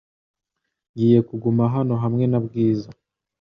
Ngiye 0.93 1.19
kuguma 1.27 1.63
hano 1.75 1.93
hamwe 2.03 2.25
na 2.31 2.39
Bwiza. 2.45 2.89